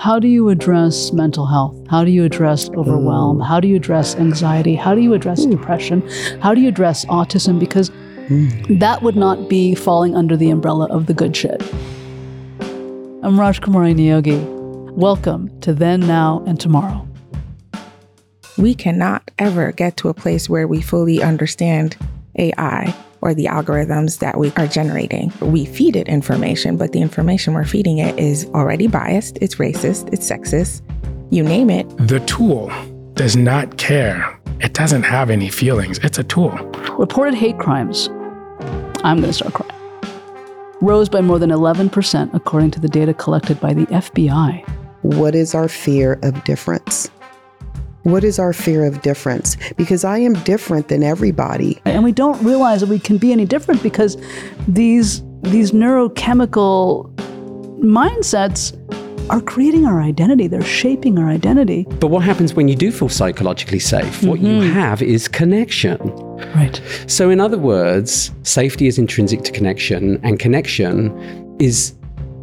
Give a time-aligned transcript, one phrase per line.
[0.00, 1.76] How do you address mental health?
[1.90, 3.36] How do you address overwhelm?
[3.36, 3.46] Mm.
[3.46, 4.74] How do you address anxiety?
[4.74, 5.50] How do you address mm.
[5.50, 6.00] depression?
[6.40, 7.60] How do you address autism?
[7.60, 8.78] Because mm.
[8.80, 11.60] that would not be falling under the umbrella of the good shit.
[13.22, 14.42] I'm Rajkumari Neogy.
[14.92, 17.06] Welcome to Then, Now, and Tomorrow.
[18.56, 21.98] We cannot ever get to a place where we fully understand
[22.36, 25.32] AI or the algorithms that we are generating.
[25.40, 30.12] We feed it information, but the information we're feeding it is already biased, it's racist,
[30.12, 30.82] it's sexist,
[31.30, 31.86] you name it.
[31.98, 32.72] The tool
[33.14, 34.38] does not care.
[34.60, 35.98] It doesn't have any feelings.
[35.98, 36.50] It's a tool.
[36.98, 38.08] Reported hate crimes,
[39.04, 39.74] I'm going to start crying,
[40.80, 44.68] rose by more than 11% according to the data collected by the FBI.
[45.02, 47.10] What is our fear of difference?
[48.02, 49.56] What is our fear of difference?
[49.76, 51.80] Because I am different than everybody.
[51.84, 54.16] And we don't realize that we can be any different because
[54.66, 57.14] these, these neurochemical
[57.80, 58.76] mindsets
[59.30, 60.46] are creating our identity.
[60.46, 61.86] They're shaping our identity.
[62.00, 64.24] But what happens when you do feel psychologically safe?
[64.24, 64.72] What you mm-hmm.
[64.72, 65.98] have is connection.
[66.54, 66.80] Right.
[67.06, 71.94] So, in other words, safety is intrinsic to connection, and connection is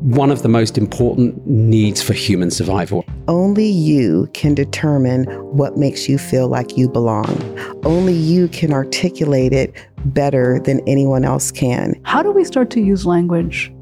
[0.00, 3.04] one of the most important needs for human survival.
[3.28, 7.36] Only you can determine what makes you feel like you belong.
[7.84, 9.74] Only you can articulate it
[10.06, 12.00] better than anyone else can.
[12.04, 13.72] How do we start to use language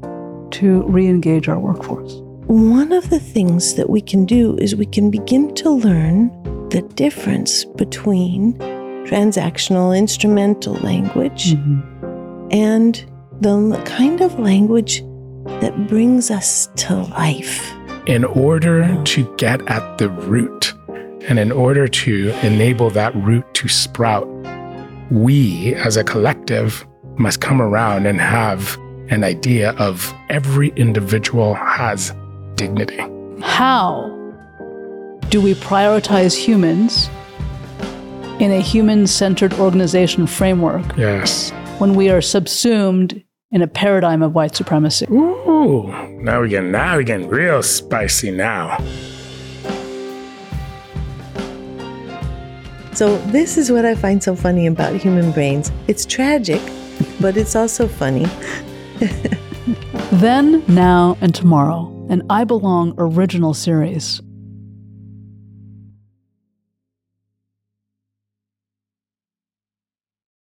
[0.51, 2.13] to re engage our workforce?
[2.47, 6.29] One of the things that we can do is we can begin to learn
[6.69, 8.57] the difference between
[9.05, 12.47] transactional instrumental language mm-hmm.
[12.51, 13.05] and
[13.41, 15.01] the kind of language
[15.61, 17.71] that brings us to life.
[18.05, 20.73] In order to get at the root
[21.27, 24.27] and in order to enable that root to sprout,
[25.11, 26.85] we as a collective
[27.17, 28.77] must come around and have
[29.09, 32.13] an idea of every individual has
[32.55, 32.97] dignity.
[33.41, 34.15] How
[35.29, 37.09] do we prioritize humans
[38.39, 41.51] in a human centered organization framework Yes.
[41.79, 43.21] when we are subsumed
[43.51, 45.05] in a paradigm of white supremacy?
[45.09, 45.87] Ooh,
[46.21, 48.77] now we're getting now we're getting real spicy now.
[52.93, 55.71] So, this is what I find so funny about human brains.
[55.87, 56.61] It's tragic,
[57.21, 58.27] but it's also funny.
[60.11, 64.21] Then, Now, and Tomorrow, an ibelong original series.